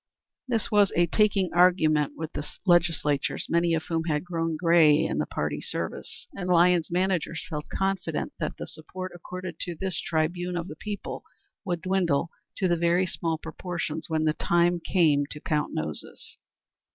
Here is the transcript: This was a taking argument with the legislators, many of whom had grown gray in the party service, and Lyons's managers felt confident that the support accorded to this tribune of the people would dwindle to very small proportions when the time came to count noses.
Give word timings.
This 0.47 0.71
was 0.71 0.91
a 0.95 1.05
taking 1.05 1.53
argument 1.53 2.13
with 2.17 2.33
the 2.33 2.43
legislators, 2.65 3.45
many 3.47 3.75
of 3.75 3.83
whom 3.83 4.05
had 4.05 4.23
grown 4.25 4.57
gray 4.57 4.95
in 5.05 5.19
the 5.19 5.27
party 5.27 5.61
service, 5.61 6.27
and 6.35 6.49
Lyons's 6.49 6.89
managers 6.89 7.45
felt 7.47 7.69
confident 7.69 8.33
that 8.39 8.57
the 8.57 8.65
support 8.65 9.11
accorded 9.13 9.59
to 9.59 9.75
this 9.75 10.01
tribune 10.01 10.57
of 10.57 10.67
the 10.67 10.75
people 10.75 11.21
would 11.65 11.83
dwindle 11.83 12.31
to 12.57 12.75
very 12.75 13.05
small 13.05 13.37
proportions 13.37 14.09
when 14.09 14.23
the 14.23 14.33
time 14.33 14.79
came 14.79 15.27
to 15.29 15.39
count 15.39 15.71
noses. 15.71 16.37